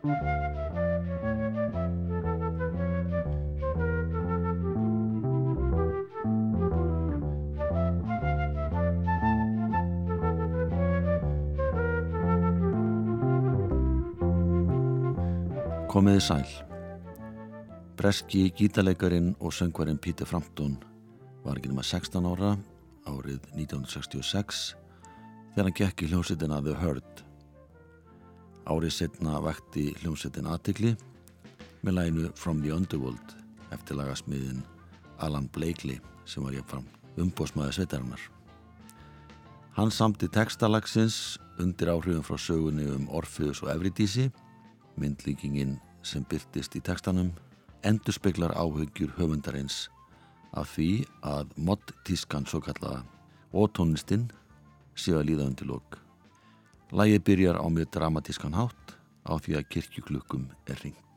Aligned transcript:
Komiði 0.00 0.12
sæl. 16.24 16.48
Breski 18.00 18.48
gítalegarin 18.56 19.36
og 19.36 19.52
söngvarinn 19.52 20.00
Pítur 20.00 20.24
Frampton 20.24 20.78
var 21.44 21.60
ekki 21.60 21.68
nema 21.68 21.84
16 21.84 22.24
ára 22.24 22.56
árið 23.04 23.44
1966 23.52 24.76
þegar 25.52 25.66
hann 25.68 25.76
gekk 25.76 26.08
í 26.08 26.14
hljómsveitina 26.14 26.64
The 26.64 26.80
Hurt. 26.80 27.29
Árið 28.68 28.92
setna 28.92 29.38
vekti 29.40 29.90
hljómsveitin 30.02 30.48
aðtikli 30.50 30.96
með 31.84 31.96
læginu 31.96 32.32
From 32.36 32.60
the 32.64 32.74
Underworld 32.74 33.36
eftir 33.72 33.96
lagasmiðin 33.96 34.64
Alan 35.24 35.48
Blakely 35.54 36.00
sem 36.28 36.44
var 36.44 36.56
ég 36.56 36.66
fram 36.68 36.84
umbósmaði 37.20 37.78
sveitarinnar. 37.78 38.20
Hann 39.76 39.92
samti 39.94 40.28
textalagsins 40.28 41.38
undir 41.62 41.92
áhrifum 41.92 42.24
frá 42.26 42.36
sögunni 42.40 42.88
um 42.90 43.08
Orfeus 43.08 43.62
og 43.64 43.70
Evridísi 43.72 44.28
myndlíkingin 45.00 45.78
sem 46.02 46.24
byrtist 46.28 46.76
í 46.76 46.82
tekstanum 46.84 47.32
endur 47.86 48.16
speklar 48.16 48.52
áhugjur 48.58 49.14
höfundarins 49.16 49.88
af 50.52 50.74
því 50.74 51.06
að 51.24 51.56
moddtískan 51.56 52.48
svo 52.48 52.60
kallaða 52.64 53.04
og 53.56 53.72
tónlistinn 53.76 54.28
séu 54.98 55.20
að 55.20 55.30
líða 55.30 55.48
undir 55.48 55.70
lók. 55.70 56.09
Lægi 56.90 57.18
byrjar 57.22 57.56
á 57.62 57.66
mjög 57.70 57.90
dramatískan 57.94 58.56
hátt 58.58 58.96
á 59.22 59.38
því 59.38 59.60
að 59.60 59.68
kirkjuklukkum 59.70 60.48
er 60.66 60.82
ringt. 60.82 61.09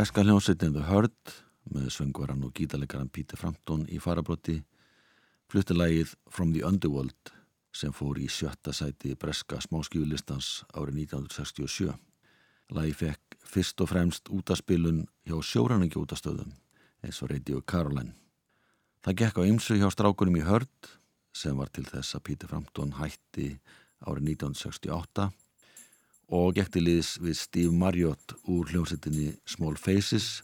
Breska 0.00 0.22
hljómsveitin 0.24 0.72
The 0.72 0.86
Hurt 0.88 1.32
með 1.76 1.90
söngvaran 1.92 2.46
og 2.46 2.54
gítarleikaran 2.56 3.10
Pítur 3.12 3.36
Frampton 3.36 3.82
í 3.92 3.98
farabrotti 4.00 4.54
flutti 5.52 5.74
lægið 5.76 6.14
From 6.32 6.54
the 6.54 6.62
Underworld 6.64 7.32
sem 7.76 7.92
fór 7.92 8.16
í 8.16 8.30
sjötta 8.32 8.72
sæti 8.72 9.12
breska 9.20 9.58
smáskjúlistans 9.60 10.62
árið 10.72 11.02
1967. 11.02 11.92
Lægi 12.72 12.96
fekk 13.02 13.36
fyrst 13.44 13.84
og 13.84 13.90
fremst 13.92 14.32
útaspilun 14.32 15.02
hjá 15.28 15.36
sjóranningi 15.50 16.00
útastöðum 16.00 16.56
eins 17.04 17.20
og 17.20 17.34
Radio 17.34 17.60
Caroline. 17.60 18.16
Það 19.04 19.20
gekk 19.20 19.42
á 19.44 19.48
ymsu 19.52 19.76
hjá 19.76 19.90
strákunum 19.92 20.40
í 20.40 20.46
Hurt 20.48 20.94
sem 21.36 21.60
var 21.60 21.68
til 21.68 21.84
þess 21.84 22.16
að 22.16 22.24
Pítur 22.30 22.54
Frampton 22.54 22.96
hætti 23.02 23.50
árið 24.00 24.32
1968 24.32 25.28
og 26.30 26.54
gekti 26.54 26.82
liðs 26.82 27.16
við 27.22 27.36
Steve 27.38 27.74
Marriott 27.74 28.34
úr 28.46 28.70
hljómsettinni 28.70 29.32
Small 29.48 29.76
Faces 29.78 30.40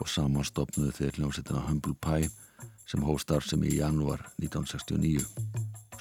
og 0.00 0.08
samanstopnuðu 0.10 0.92
þeir 0.98 1.18
hljómsettina 1.18 1.64
Humble 1.68 1.96
Pie 1.96 2.28
sem 2.88 3.04
hóstar 3.06 3.44
sem 3.46 3.62
í 3.64 3.78
janúar 3.78 4.20
1969. 4.36 5.24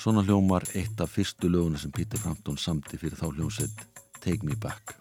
Svona 0.01 0.25
hljómar 0.25 0.65
eitt 0.75 0.99
af 0.99 1.13
fyrstu 1.15 1.51
löguna 1.51 1.79
sem 1.79 1.93
Peter 1.95 2.19
Frampton 2.19 2.59
samti 2.59 2.99
fyrir 2.99 3.19
þá 3.19 3.29
hljómsett 3.31 3.85
Take 4.19 4.43
Me 4.43 4.57
Back. 4.59 4.97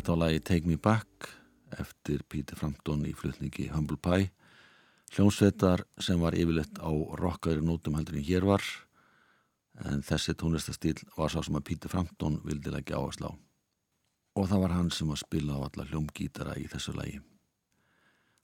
Þetta 0.00 0.14
var 0.14 0.20
lagi 0.22 0.40
Take 0.40 0.64
Me 0.64 0.78
Back 0.80 1.26
eftir 1.76 2.22
Peter 2.24 2.56
Frampton 2.56 3.02
í 3.04 3.10
flutningi 3.12 3.66
Humble 3.68 3.98
Pie. 4.00 4.30
Hljómsveitar 5.12 5.82
sem 6.00 6.22
var 6.24 6.32
yfirleitt 6.32 6.80
á 6.80 6.88
rockaðri 7.20 7.60
nótum 7.60 7.98
heldur 7.98 8.16
en 8.16 8.24
hér 8.24 8.46
var 8.48 8.64
en 9.84 10.00
þessi 10.00 10.32
tónlistastíl 10.40 10.94
var 11.18 11.28
sá 11.28 11.42
sem 11.44 11.60
að 11.60 11.66
Peter 11.68 11.92
Frampton 11.92 12.40
vildi 12.46 12.72
leggja 12.72 12.96
áherslu 12.96 13.28
á. 13.28 13.32
Og 14.40 14.48
það 14.48 14.64
var 14.64 14.76
hann 14.78 14.88
sem 14.88 15.12
að 15.12 15.20
spila 15.26 15.60
á 15.60 15.68
alla 15.68 15.88
hljómgítara 15.92 16.56
í 16.56 16.64
þessu 16.72 16.96
lagi. 16.96 17.20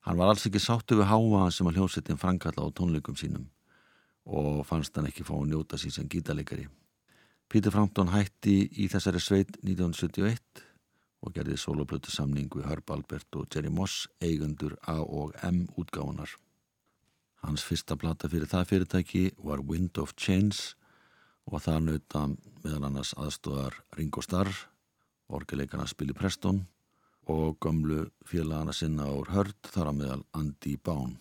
Hann 0.05 0.21
var 0.21 0.35
alls 0.35 0.45
ekki 0.45 0.61
sáttu 0.61 1.01
við 1.01 1.09
háa 1.09 1.49
sem 1.49 1.73
að 1.73 1.81
hljómsveitin 1.81 2.21
framkalla 2.21 2.69
á 2.69 2.77
tónleikum 2.77 3.17
sínum 3.17 3.49
og 4.29 4.61
fannst 4.69 4.93
hann 4.93 5.09
ekki 5.09 5.25
fá 5.25 5.33
að 5.41 5.49
njóta 5.55 5.81
sín 5.81 5.97
sem 5.97 6.05
gítalegari 6.05 6.69
Peter 7.49 7.73
Frampton 7.73 8.13
hætti 8.13 8.67
í 8.77 8.93
þessari 8.93 9.25
sveit 9.25 9.57
1971 9.63 10.66
og 11.25 11.35
gerði 11.35 11.57
soloplötu 11.61 12.13
samning 12.13 12.51
við 12.53 12.69
Herb 12.71 12.91
Albert 12.93 13.39
og 13.39 13.49
Jerry 13.53 13.71
Moss 13.73 14.07
eigundur 14.21 14.77
A 14.87 14.99
og 15.01 15.35
M 15.47 15.67
útgáðunar. 15.77 16.31
Hans 17.45 17.65
fyrsta 17.65 17.97
plata 17.97 18.29
fyrir 18.29 18.51
það 18.51 18.69
fyrirtæki 18.73 19.25
var 19.39 19.63
Wind 19.63 19.99
of 20.03 20.15
Change 20.17 20.75
og 21.47 21.63
það 21.63 21.85
nauta 21.87 22.25
meðal 22.65 22.89
annars 22.89 23.15
aðstóðar 23.15 23.79
Ringo 23.99 24.25
Starr, 24.25 24.51
orgeleikarna 25.29 25.87
Spili 25.87 26.17
Preston 26.17 26.65
og 27.31 27.59
gömlu 27.63 28.07
félagana 28.27 28.75
sinna 28.75 29.09
úr 29.15 29.31
Hörd 29.35 29.73
þar 29.73 29.93
að 29.93 29.99
meðal 30.03 30.23
Andy 30.35 30.77
Bán. 30.79 31.19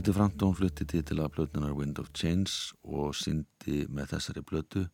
Pítur 0.00 0.14
Frampton 0.16 0.54
flutti 0.56 0.86
til 0.88 1.18
að 1.20 1.34
blötunar 1.34 1.74
Wind 1.76 1.98
of 2.00 2.06
Change 2.16 2.72
og 2.88 3.10
syndi 3.12 3.82
með 3.92 4.14
þessari 4.14 4.42
blötu 4.48 4.86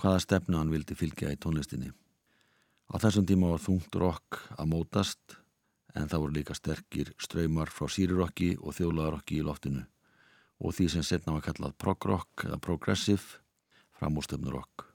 hvaða 0.00 0.22
stefnu 0.24 0.56
hann 0.56 0.70
vildi 0.72 0.94
fylgja 0.96 1.34
í 1.34 1.36
tónlistinni. 1.36 1.90
Á 2.88 2.96
þessum 3.02 3.26
tíma 3.28 3.50
var 3.50 3.60
þungt 3.60 3.98
rock 4.00 4.38
að 4.54 4.70
mótast 4.70 5.34
en 5.92 6.08
það 6.08 6.22
voru 6.22 6.36
líka 6.38 6.56
sterkir 6.56 7.10
ströymar 7.20 7.68
frá 7.68 7.90
sírirokki 7.92 8.54
og 8.62 8.78
þjólaðarokki 8.78 9.42
í 9.42 9.44
loftinu 9.44 9.84
og 10.64 10.72
því 10.78 10.88
sem 10.94 11.04
setna 11.04 11.36
var 11.36 11.44
kallað 11.44 11.76
prog-rock 11.84 12.46
eða 12.48 12.62
progressive 12.64 13.42
framúrstöfnurokk. 14.00 14.86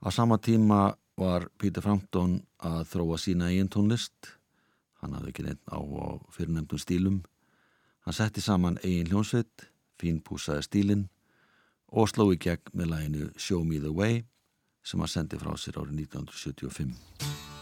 Á 0.00 0.08
sama 0.08 0.40
tíma 0.40 0.94
var 1.20 1.50
Pítur 1.60 1.84
Frampton 1.84 2.40
að 2.64 2.80
þróa 2.94 3.20
sína 3.20 3.52
eigin 3.52 3.68
tónlist, 3.68 4.32
hann 5.04 5.20
hafði 5.20 5.36
ekki 5.36 5.48
neitt 5.50 5.64
á 5.68 5.84
fyrirnemdum 6.32 6.80
stílum 6.80 7.22
Hann 8.04 8.12
setti 8.12 8.42
saman 8.44 8.76
eigin 8.84 9.08
hljónsveit, 9.08 9.64
fínpúsaði 10.00 10.66
stílinn 10.66 11.06
og 11.88 12.10
sló 12.10 12.28
í 12.34 12.36
gegn 12.36 12.76
með 12.76 12.90
læginu 12.92 13.30
Show 13.40 13.64
Me 13.64 13.80
The 13.80 13.94
Way 13.96 14.22
sem 14.84 15.00
hann 15.00 15.14
sendi 15.14 15.40
frá 15.40 15.54
sér 15.56 15.80
árið 15.80 16.04
1975. 16.04 17.53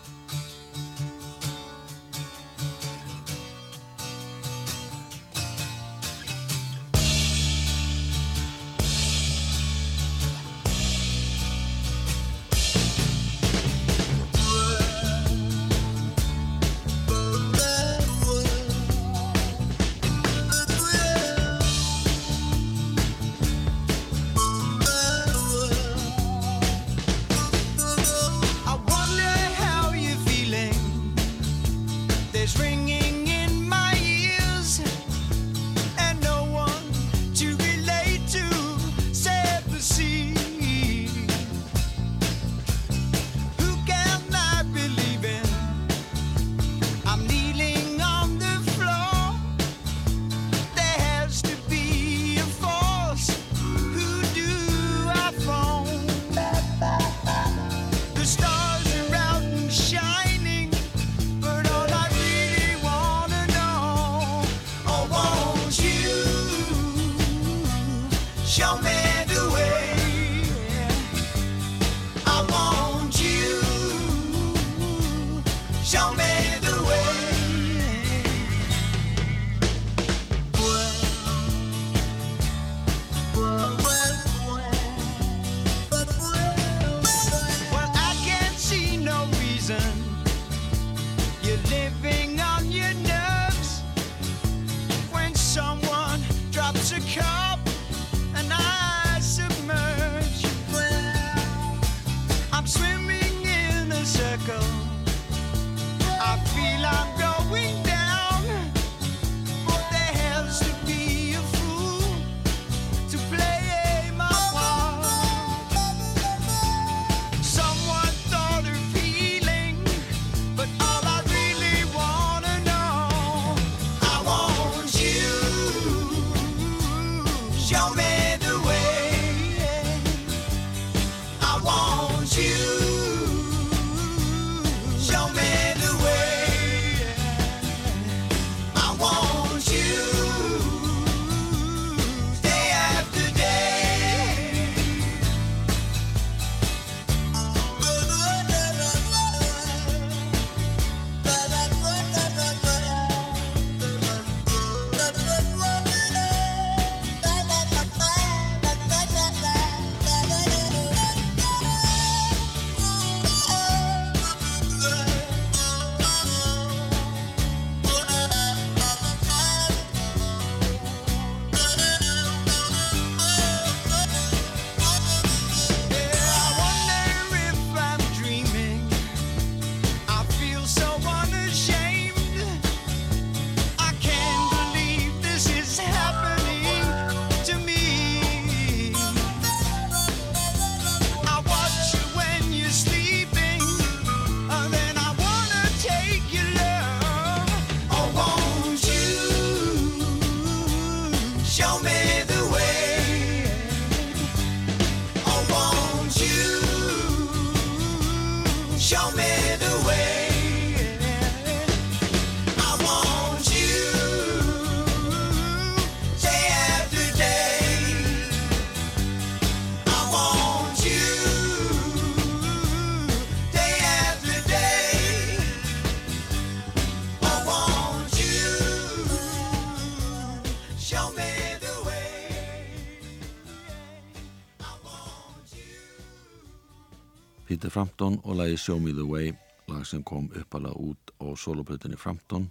Peter 237.72 237.86
Frampton 237.86 238.18
og 238.28 238.36
lagi 238.36 238.56
Show 238.60 238.78
Me 238.78 238.92
The 238.92 239.04
Way 239.08 239.30
lag 239.68 239.86
sem 239.88 240.02
kom 240.04 240.26
uppalega 240.36 240.76
út 240.76 241.10
á 241.24 241.32
soloplötunni 241.40 241.96
Frampton 241.96 242.50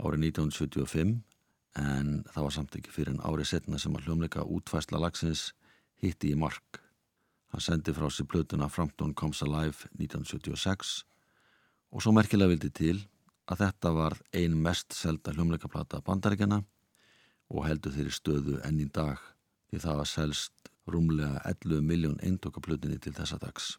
árið 0.00 0.22
1975 0.32 1.10
en 1.76 2.06
það 2.32 2.44
var 2.46 2.54
samt 2.54 2.76
ekki 2.78 2.94
fyrir 2.94 3.10
en 3.12 3.20
árið 3.28 3.50
setna 3.50 3.76
sem 3.76 3.92
að 3.92 4.06
hljómleika 4.06 4.46
útfæsla 4.48 5.02
lagsins 5.02 5.50
hitti 6.00 6.30
í 6.32 6.38
mark. 6.40 6.78
Hann 7.52 7.60
sendi 7.60 7.92
frá 7.92 8.08
sér 8.08 8.24
plötuna 8.24 8.70
Frampton 8.72 9.12
Comes 9.12 9.42
Alive 9.44 9.90
1976 9.98 10.92
og 11.92 12.00
svo 12.06 12.14
merkilega 12.16 12.54
vildi 12.54 12.70
til 12.72 13.02
að 13.52 13.66
þetta 13.66 13.92
var 13.98 14.16
ein 14.32 14.56
mest 14.56 14.96
selda 14.96 15.34
hljómleikaplata 15.36 16.00
bandaríkjana 16.06 16.62
og 17.52 17.68
heldur 17.68 17.92
þeirri 17.98 18.16
stöðu 18.16 18.56
enn 18.64 18.80
í 18.80 18.88
dag 18.88 19.20
því 19.68 19.84
það 19.84 20.00
var 20.00 20.10
selst 20.14 20.72
rúmlega 20.88 21.44
11 21.44 21.84
miljón 21.84 22.16
eindokaplutinni 22.24 22.96
til 22.96 23.12
þessa 23.12 23.36
dags. 23.44 23.76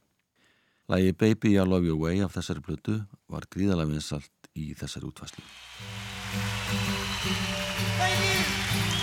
Lægi 0.89 1.11
Baby 1.11 1.49
I 1.53 1.65
Love 1.65 1.85
Your 1.85 1.99
Way 2.01 2.23
af 2.25 2.33
þessari 2.33 2.63
plötu 2.65 2.95
var 3.29 3.45
gríðalega 3.53 3.91
vinsalt 3.91 4.49
í 4.57 4.71
þessari 4.73 5.05
útfæslu. 5.11 5.45
Baby 7.99 8.98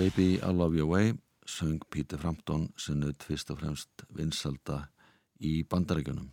I 0.00 0.40
Love 0.52 0.76
You 0.76 0.86
Away 0.86 1.12
söng 1.44 1.80
Peter 1.90 2.16
Frampton 2.16 2.70
sinnuð 2.80 3.18
fyrst 3.20 3.50
og 3.52 3.58
fremst 3.60 4.04
vinsalda 4.16 4.86
í 5.44 5.60
bandaríkunum. 5.68 6.30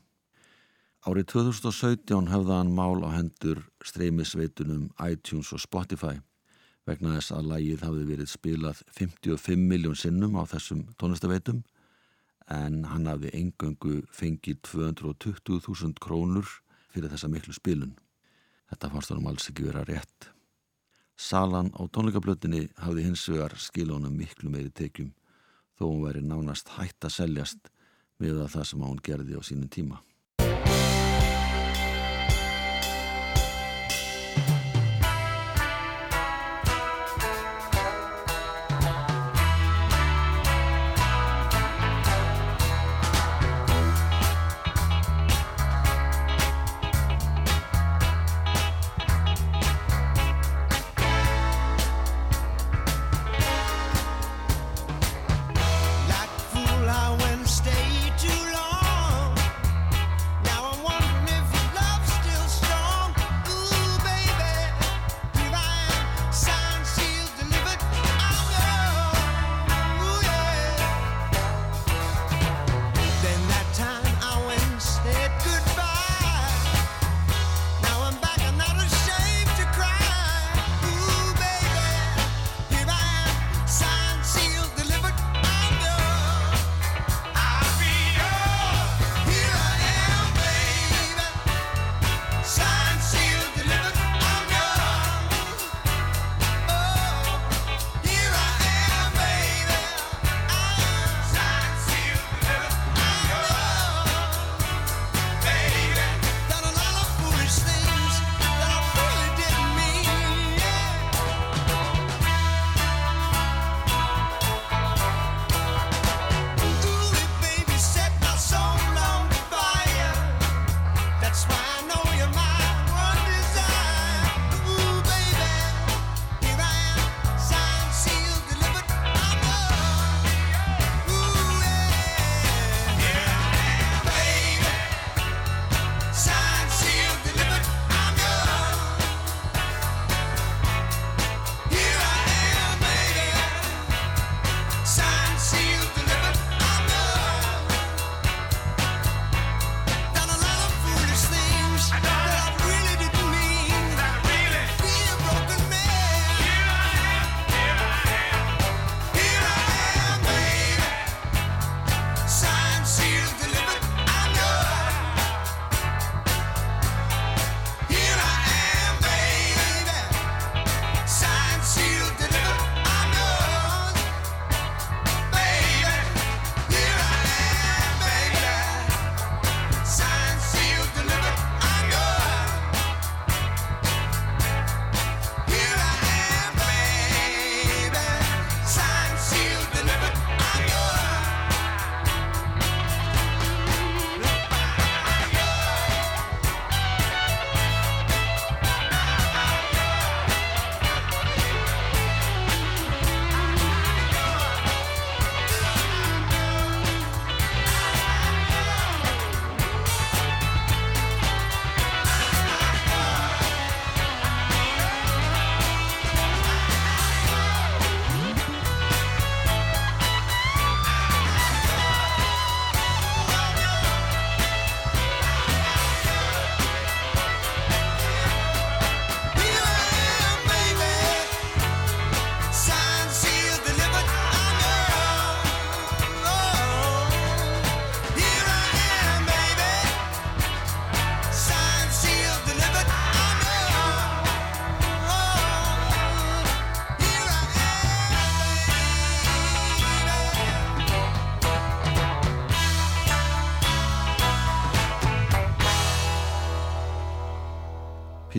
Árið 1.03 1.25
2017 1.34 2.30
hefða 2.32 2.62
hann 2.62 2.71
mál 2.71 3.03
á 3.03 3.12
hendur 3.17 3.65
streymisveitunum 3.84 4.86
iTunes 5.03 5.51
og 5.51 5.60
Spotify 5.60 6.13
vegna 6.88 7.17
þess 7.17 7.34
að 7.36 7.49
lægið 7.51 7.84
hafði 7.89 8.06
verið 8.13 8.32
spilað 8.32 8.86
55 9.01 9.67
miljón 9.73 9.99
sinnum 9.99 10.39
á 10.39 10.47
þessum 10.47 10.88
tónlistaveitum 10.95 11.60
en 12.47 12.86
hann 12.88 13.12
hafði 13.12 13.34
engöngu 13.36 13.97
fengið 14.15 14.63
220.000 14.71 15.99
krónur 15.99 16.47
fyrir 16.95 17.12
þessa 17.12 17.27
miklu 17.27 17.60
spilun. 17.60 17.97
Þetta 18.71 18.95
fannst 18.95 19.12
hann 19.12 19.25
um 19.25 19.32
alls 19.34 19.51
ekki 19.51 19.67
vera 19.67 19.84
rétt. 19.84 20.32
Salan 21.17 21.71
á 21.73 21.82
tónleikablötinni 21.89 22.67
hafði 22.77 23.08
hins 23.08 23.23
vegar 23.32 23.56
skilónum 23.58 24.13
miklu 24.13 24.51
meiri 24.53 24.69
tekjum 24.69 25.10
þó 25.77 25.88
hún 25.88 26.03
væri 26.06 26.21
nánast 26.21 26.69
hætt 26.77 27.08
að 27.10 27.15
seljast 27.15 27.71
með 28.21 28.43
það 28.53 28.67
sem 28.69 28.84
hún 28.86 29.01
gerði 29.01 29.38
á 29.38 29.41
sínum 29.41 29.69
tíma. 29.69 29.97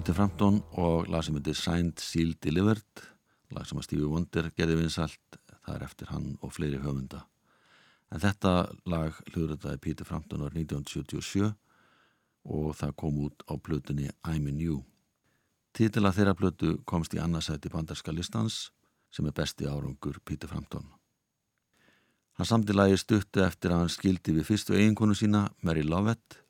Peter 0.09 0.23
Frampton 0.23 0.63
og 0.81 1.11
lag 1.13 1.21
sem 1.21 1.35
heitir 1.37 1.53
Signed, 1.53 2.01
Sealed, 2.01 2.39
Delivered. 2.41 3.01
Lag 3.53 3.67
sem 3.69 3.77
að 3.77 3.85
Stevie 3.85 4.07
Wonder 4.09 4.47
gerði 4.57 4.79
vinsalt 4.79 5.37
það 5.67 5.75
er 5.75 5.85
eftir 5.85 6.09
hann 6.09 6.31
og 6.41 6.55
fleiri 6.57 6.79
höfunda. 6.81 7.27
En 8.09 8.23
þetta 8.23 8.53
lag 8.89 9.19
hljóðrötaði 9.35 9.83
Peter 9.85 10.09
Frampton 10.09 10.47
ár 10.47 10.57
1977 10.57 11.51
og 12.57 12.73
það 12.81 12.97
kom 13.05 13.21
út 13.27 13.45
á 13.53 13.61
plötunni 13.61 14.09
I'm 14.25 14.49
in 14.49 14.65
You. 14.65 14.79
Títila 15.77 16.15
þeirra 16.17 16.39
plötu 16.41 16.79
komst 16.89 17.13
í 17.13 17.21
annarsæti 17.21 17.69
bandarska 17.69 18.17
listans 18.17 18.71
sem 19.13 19.29
er 19.29 19.37
besti 19.37 19.69
árangur 19.69 20.23
Peter 20.25 20.49
Frampton. 20.49 20.89
Hann 22.41 22.49
samtilagi 22.49 22.97
stuttu 22.97 23.45
eftir 23.45 23.77
að 23.77 23.85
hann 23.85 23.93
skildi 23.93 24.41
við 24.41 24.55
fyrstu 24.55 24.73
eiginkonu 24.73 25.13
sína 25.13 25.51
Mary 25.61 25.85
Lovett. 25.85 26.47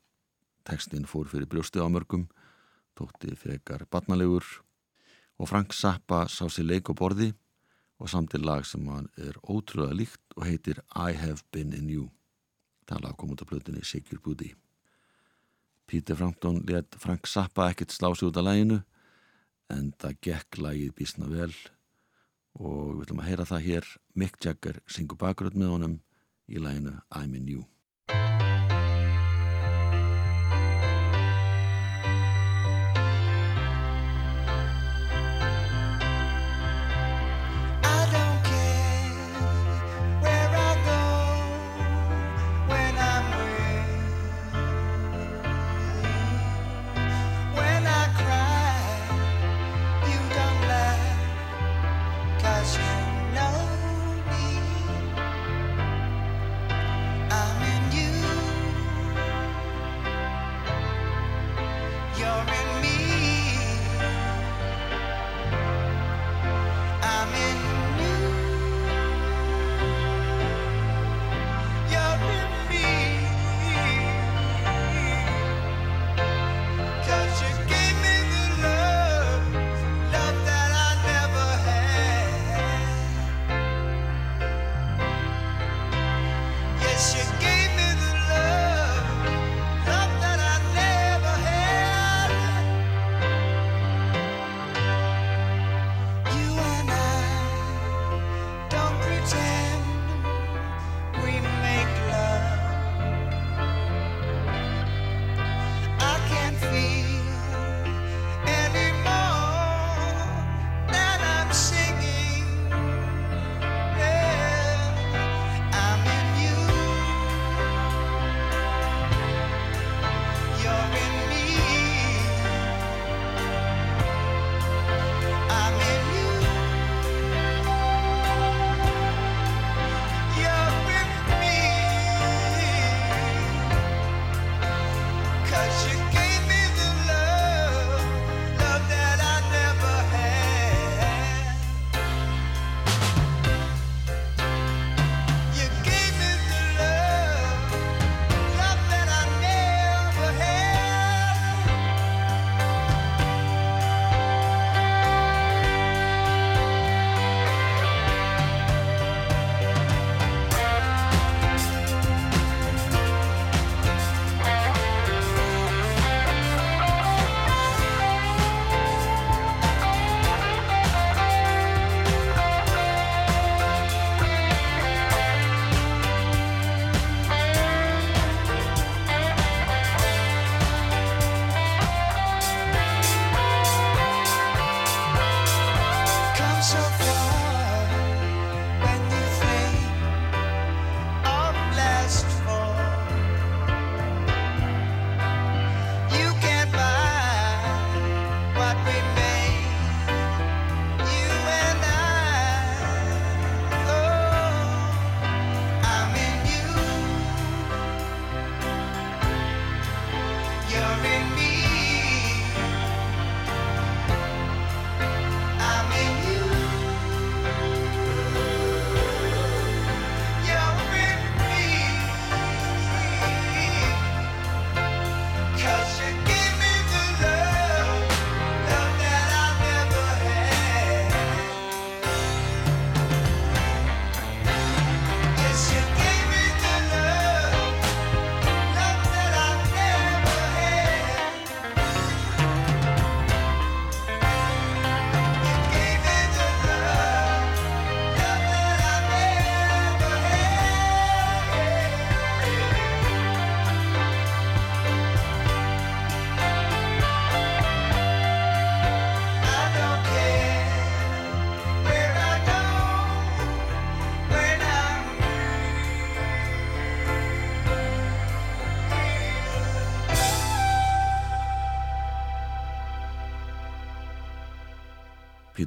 Tekstinn 0.63 1.03
fór 1.03 1.27
fyrir 1.27 1.51
brjósti 1.51 1.83
ámörgum 1.83 2.29
þótti 2.99 3.37
frekar 3.39 3.85
barnalegur 3.91 4.45
og 5.39 5.47
Frank 5.47 5.73
Zappa 5.73 6.25
sá 6.27 6.45
sér 6.51 6.67
leik 6.67 6.91
og 6.91 6.99
borði 6.99 7.29
og 7.99 8.11
samtil 8.11 8.43
lag 8.47 8.65
sem 8.67 8.85
hann 8.91 9.09
er 9.19 9.39
ótrúlega 9.43 9.95
líkt 9.95 10.35
og 10.37 10.45
heitir 10.47 10.81
I 10.95 11.15
Have 11.15 11.43
Been 11.51 11.73
In 11.75 11.89
You. 11.91 12.09
Það 12.87 13.03
lag 13.05 13.17
kom 13.17 13.31
út 13.33 13.43
af 13.43 13.49
blöðinni 13.49 13.83
Your 14.11 14.21
Booty. 14.23 14.53
Peter 15.87 16.15
Frampton 16.15 16.63
let 16.67 16.95
Frank 16.99 17.27
Zappa 17.27 17.69
ekkert 17.71 17.91
slási 17.91 18.25
út 18.25 18.37
af 18.37 18.45
læginu 18.45 18.83
en 19.69 19.91
það 20.01 20.19
gekk 20.21 20.57
lægið 20.57 20.93
bísna 20.97 21.29
vel 21.29 21.53
og 22.59 22.99
við 22.99 23.03
ætlum 23.05 23.21
að 23.23 23.29
heyra 23.29 23.49
það 23.49 23.65
hér 23.65 23.89
Mick 24.15 24.39
Jagger 24.43 24.79
syngur 24.87 25.19
bakgröð 25.21 25.57
með 25.57 25.75
honum 25.75 25.99
í 26.49 26.61
læginu 26.61 26.99
I'm 27.09 27.35
In 27.35 27.47
You. 27.47 27.65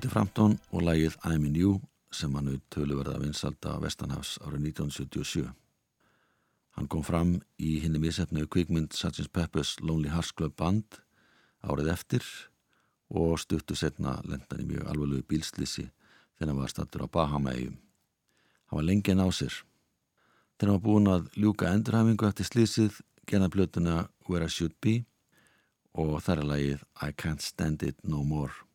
Peter 0.02 0.16
Frampton 0.16 0.56
og 0.74 0.82
lægið 0.82 1.14
I'm 1.22 1.44
in 1.46 1.54
You 1.54 1.76
sem 2.10 2.32
hann 2.34 2.48
auð 2.50 2.62
tölu 2.74 2.96
verða 2.98 3.20
vinsalda 3.22 3.76
Vestanhafs 3.78 4.32
árið 4.42 4.64
1977. 4.72 5.44
Hann 6.74 6.88
kom 6.90 7.04
fram 7.06 7.36
í 7.62 7.76
hinni 7.84 8.00
misefnu 8.02 8.48
kvikmynd 8.50 8.96
Sgt. 8.98 9.28
Pepper's 9.30 9.76
Lonely 9.78 10.10
Hearts 10.10 10.32
Club 10.34 10.56
Band 10.58 10.98
árið 11.62 11.92
eftir 11.92 12.26
og 13.14 13.38
stuttu 13.44 13.76
setna 13.78 14.16
lendan 14.26 14.64
í 14.64 14.66
mjög 14.72 14.90
alveglu 14.90 15.20
bílslisi 15.22 15.86
þegar 15.86 16.50
hann 16.50 16.60
var 16.64 16.74
stattur 16.74 17.06
á 17.06 17.14
Bahama-eigum. 17.20 17.78
Hann 17.78 18.80
var 18.80 18.88
lengi 18.88 19.14
en 19.14 19.22
á 19.22 19.30
sér. 19.30 19.54
Þegar 20.58 20.72
hann 20.72 20.80
var 20.80 20.86
búin 20.88 21.08
að 21.14 21.30
ljúka 21.38 21.70
endurhæfingu 21.70 22.26
eftir 22.26 22.50
slísið 22.50 22.98
gerða 23.30 23.52
blötuna 23.54 23.96
Where 24.26 24.50
I 24.50 24.50
Should 24.50 24.74
Be 24.82 25.04
og 25.94 26.18
þar 26.26 26.42
er 26.42 26.52
lagið 26.56 26.86
I 26.98 27.14
Can't 27.14 27.46
Stand 27.46 27.86
It 27.86 28.02
No 28.02 28.26
More. 28.26 28.66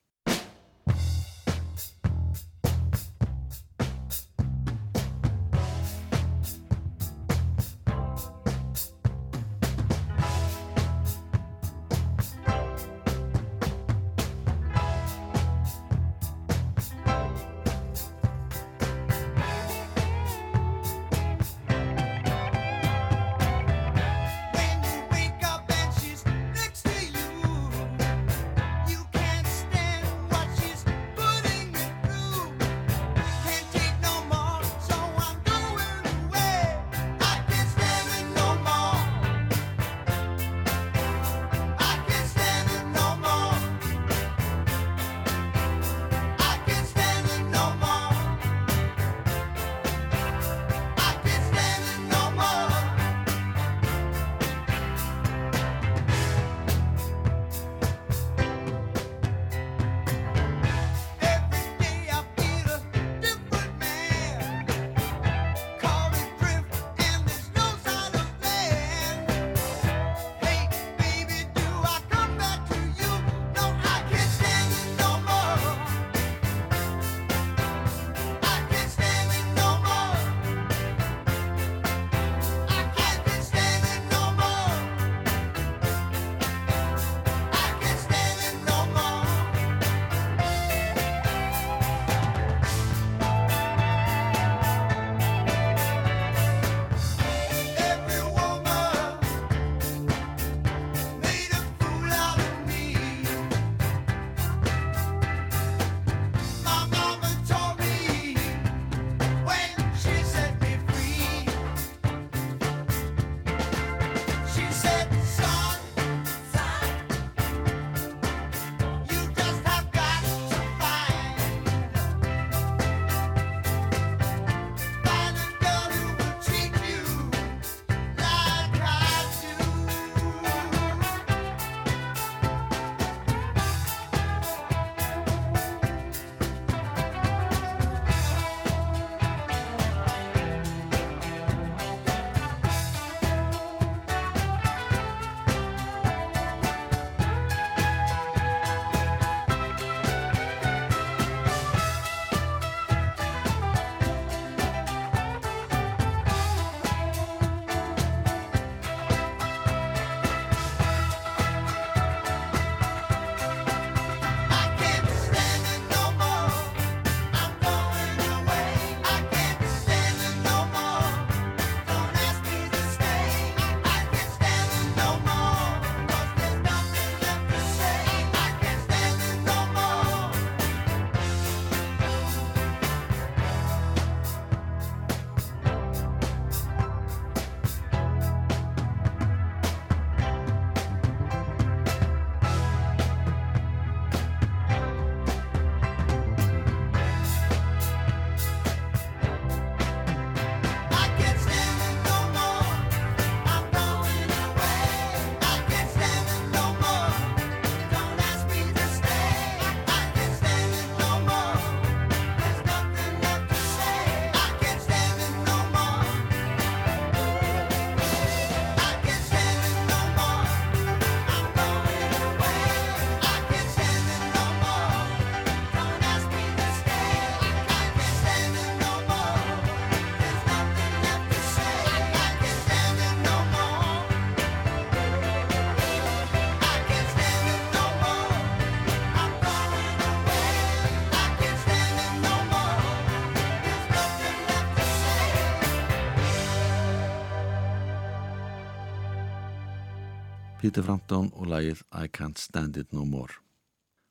Peter 250.67 250.83
Frampton 250.83 251.29
og 251.39 251.47
lagið 251.47 251.79
I 251.95 252.09
Can't 252.11 252.35
Stand 252.35 252.75
It 252.75 252.89
No 252.91 253.05
More. 253.07 253.37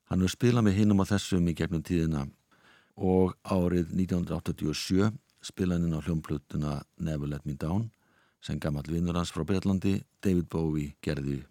Hann 0.09 0.23
hefur 0.23 0.33
spilað 0.33 0.65
með 0.65 0.79
hinnum 0.79 1.03
á 1.05 1.11
þessum 1.11 1.51
í 1.51 1.53
gegnum 1.53 1.83
tíðina 1.85 2.23
og 2.97 3.35
árið 3.45 3.91
1987 3.93 5.11
spilaði 5.45 5.85
hann 5.85 5.99
á 6.01 6.05
hljómplutuna 6.07 6.79
Never 6.97 7.29
Let 7.29 7.45
Me 7.45 7.53
Down 7.61 7.91
sem 8.41 8.57
gammal 8.57 8.89
vinnur 8.89 9.19
hans 9.21 9.35
frá 9.35 9.45
Breitlandi, 9.45 9.99
David 10.25 10.49
Bowie, 10.49 10.95
gerði 11.05 11.43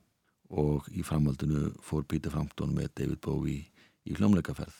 og 0.50 0.90
í 0.90 1.06
framhaldinu 1.06 1.76
fór 1.86 2.02
Peter 2.10 2.34
Frampton 2.34 2.74
með 2.74 2.90
David 3.04 3.22
Bowie 3.22 3.70
í 4.10 4.18
hljómleikaferð. 4.18 4.74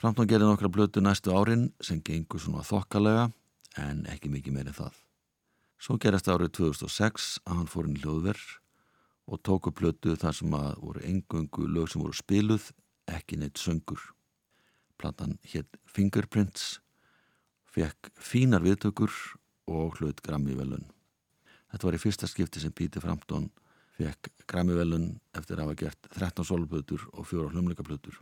Frampton 0.00 0.32
gerði 0.32 0.48
nokkra 0.48 0.72
blötu 0.72 1.04
næstu 1.04 1.36
árin 1.36 1.68
sem 1.84 2.00
gengur 2.00 2.40
svona 2.40 2.64
þokkalega 2.64 3.28
en 3.84 4.06
ekki 4.08 4.32
mikið 4.32 4.56
meirinn 4.56 4.80
það. 4.80 4.96
Svo 5.76 6.00
gerast 6.00 6.32
árið 6.32 6.54
2006 6.62 7.30
að 7.44 7.60
hann 7.60 7.68
fór 7.68 7.84
inn 7.84 8.00
í 8.00 8.04
hljóðverð 8.06 8.48
og 9.30 9.38
tóku 9.46 9.70
plötu 9.70 10.16
þar 10.18 10.34
sem 10.34 10.54
að 10.58 10.70
voru 10.82 11.02
engungu 11.06 11.66
lög 11.70 11.90
sem 11.90 12.02
voru 12.02 12.16
spiluð, 12.18 12.70
ekki 13.06 13.38
neitt 13.38 13.60
söngur. 13.62 14.00
Platan 14.98 15.36
hétt 15.52 15.78
Fingerprints, 15.86 16.80
fekk 17.70 18.10
fínar 18.18 18.64
viðtökur 18.66 19.14
og 19.70 20.00
hlut 20.00 20.20
Grammy-velun. 20.26 20.88
Þetta 21.70 21.86
var 21.86 21.96
í 21.96 22.02
fyrsta 22.02 22.26
skipti 22.26 22.62
sem 22.62 22.74
Píti 22.74 23.02
Frampton 23.02 23.46
fekk 23.94 24.32
Grammy-velun 24.50 25.12
eftir 25.38 25.60
að 25.60 25.68
hafa 25.68 25.78
gert 25.84 26.10
13 26.16 26.48
solplötur 26.50 27.06
og 27.14 27.28
4 27.30 27.52
hlumleikaplötur. 27.54 28.18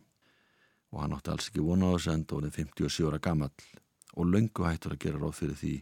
Og 0.92 1.02
hann 1.02 1.16
átti 1.16 1.32
alls 1.32 1.48
ekki 1.48 1.64
vona 1.64 1.88
á 1.88 1.96
þessu 1.96 2.12
enda 2.12 2.36
og 2.36 2.42
hann 2.42 2.52
er 2.52 2.56
57 2.60 3.08
ára 3.08 3.22
gammal 3.24 3.52
og 4.18 4.28
löngu 4.28 4.68
hættur 4.68 4.96
að 4.96 5.02
gera 5.06 5.22
ráð 5.22 5.36
fyrir 5.40 5.58
því 5.60 5.74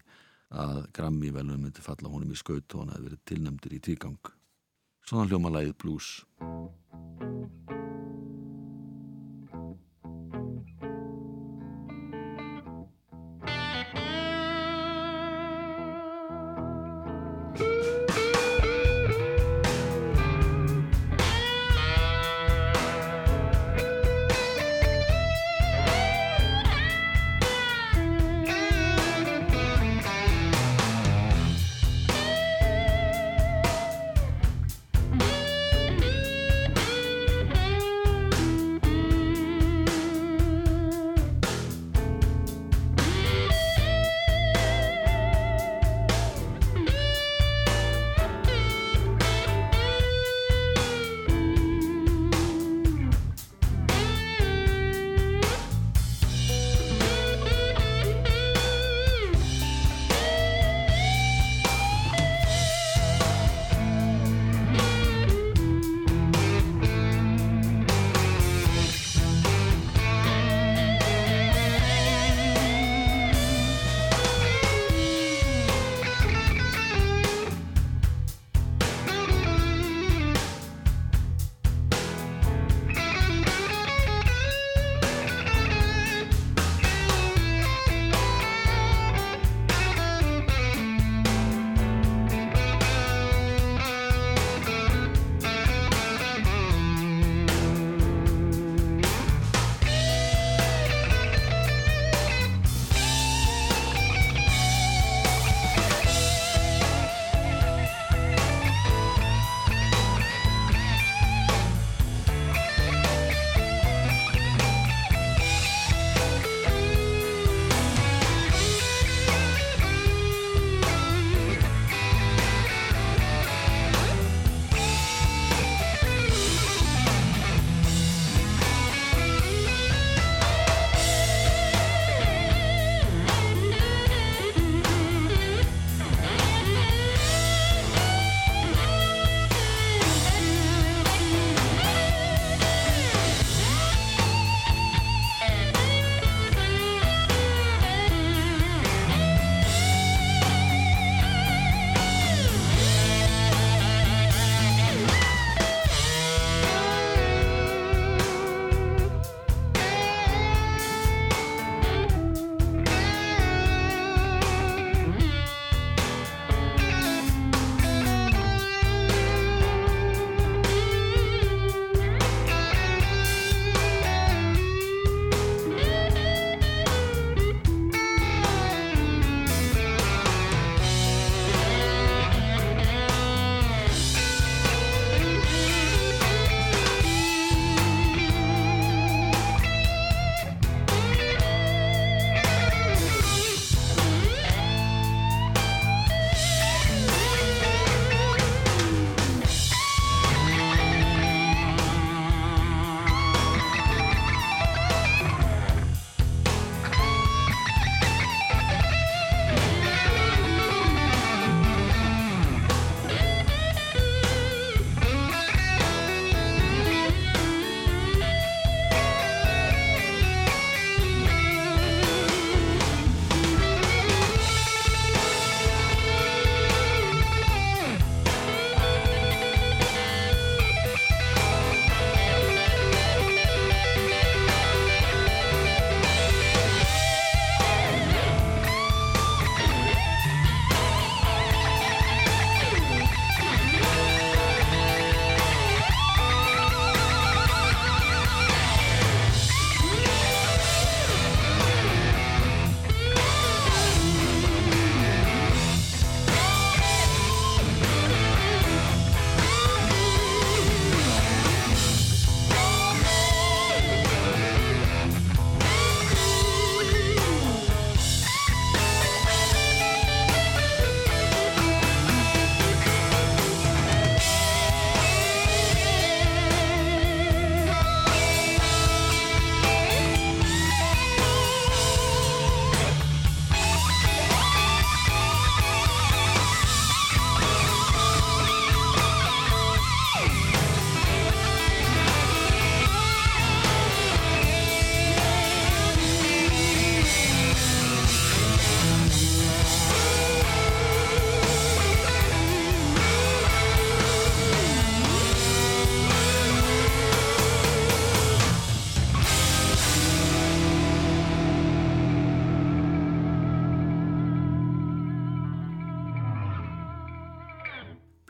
að 0.63 0.83
Grammy-velun 0.95 1.63
myndi 1.67 1.83
falla 1.83 2.11
honum 2.13 2.31
í 2.31 2.39
skaut 2.39 2.75
og 2.75 2.85
hann 2.85 2.95
hefði 2.95 3.09
verið 3.11 3.25
tilnæmdur 3.27 3.75
í 3.75 3.83
tvígang. 3.83 4.35
Svona 5.07 5.29
hljómalægið 5.31 5.75
blues. 5.79 6.07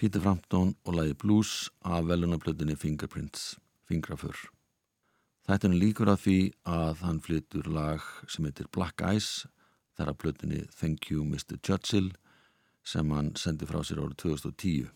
Peter 0.06 0.20
Frampton 0.22 0.76
og 0.84 0.94
lagi 0.94 1.14
Blues 1.18 1.70
af 1.84 2.04
velunarplötunni 2.06 2.76
Fingerprints, 2.78 3.56
Fingrafur. 3.88 4.36
Þetta 5.48 5.66
er 5.66 5.74
líkur 5.74 6.10
af 6.12 6.20
því 6.22 6.36
að 6.62 7.02
hann 7.02 7.18
flyttur 7.24 7.66
lag 7.66 8.04
sem 8.30 8.46
heitir 8.46 8.68
Black 8.70 9.02
Eyes 9.02 9.48
þar 9.98 10.12
að 10.12 10.18
plötunni 10.22 10.60
Thank 10.78 11.10
You 11.10 11.26
Mr. 11.26 11.58
Churchill 11.58 12.12
sem 12.86 13.10
hann 13.10 13.32
sendi 13.34 13.66
frá 13.66 13.80
sér 13.82 14.04
árið 14.04 14.14
2010. 14.22 14.94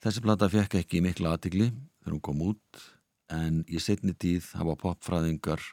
Þessi 0.00 0.24
plata 0.24 0.48
fekk 0.48 0.80
ekki 0.80 1.04
mikla 1.04 1.36
aðtigli 1.36 1.68
þegar 1.68 2.16
hún 2.16 2.24
kom 2.24 2.42
út 2.48 2.82
en 3.28 3.60
í 3.68 3.76
setni 3.76 4.16
tíð 4.16 4.54
hafa 4.56 4.80
popfræðingar 4.86 5.68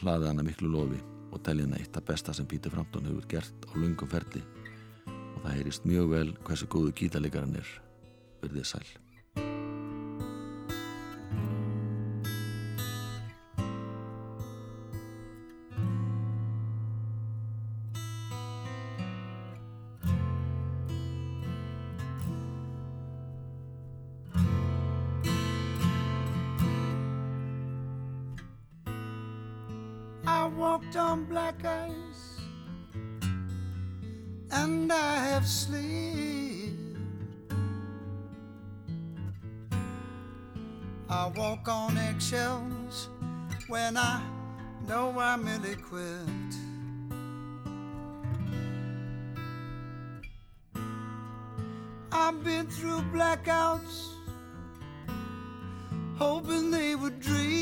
hlaði 0.00 0.32
hana 0.32 0.48
miklu 0.48 0.72
lofi 0.72 1.04
og 1.28 1.44
telja 1.44 1.68
hana 1.68 1.76
eitt 1.76 2.00
af 2.00 2.08
besta 2.08 2.32
sem 2.32 2.48
Pítur 2.48 2.72
Frampton 2.72 3.04
hefur 3.12 3.28
gert 3.36 3.68
á 3.68 3.72
lungum 3.76 4.08
ferli 4.08 4.40
það 5.44 5.56
heyrist 5.58 5.88
mjög 5.88 6.12
vel 6.16 6.28
hversu 6.48 6.68
góðu 6.72 6.92
gítarleikaran 6.96 7.58
er 7.60 7.72
verðið 8.42 8.70
sæl. 8.72 8.86
walked 30.56 30.96
on 30.96 31.24
black 31.24 31.64
ice 31.64 32.33
and 34.54 34.92
I 34.92 35.16
have 35.30 35.46
slipped. 35.46 35.84
I 41.08 41.26
walk 41.36 41.68
on 41.68 41.98
eggshells 41.98 43.08
when 43.68 43.96
I 43.96 44.22
know 44.88 45.18
I'm 45.18 45.46
ill 45.48 45.64
equipped. 45.64 46.54
I've 52.12 52.42
been 52.44 52.66
through 52.68 53.02
blackouts, 53.12 54.12
hoping 56.16 56.70
they 56.70 56.94
would 56.94 57.18
dreams. 57.20 57.53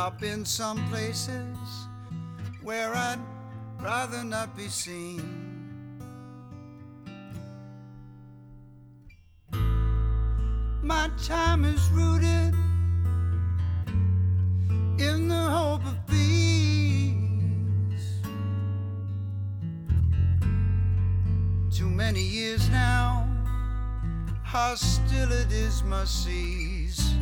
I've 0.00 0.16
been 0.20 0.44
some 0.44 0.78
places 0.90 1.58
where 2.62 2.94
I'd 2.94 3.18
rather 3.80 4.22
not 4.22 4.56
be 4.56 4.68
seen. 4.68 5.98
My 10.82 11.10
time 11.26 11.64
is 11.64 11.90
rooted 11.90 12.54
in 15.00 15.26
the 15.26 15.34
hope 15.34 15.84
of 15.84 16.06
peace. 16.06 17.18
Too 21.76 21.90
many 21.90 22.22
years 22.22 22.68
now, 22.68 23.28
hostilities 24.44 25.82
must 25.82 26.22
cease. 26.24 27.14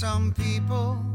Some 0.00 0.30
people 0.34 1.05